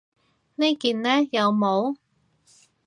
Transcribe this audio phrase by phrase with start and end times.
[0.55, 1.09] 呢件呢？
[1.29, 1.93] 有帽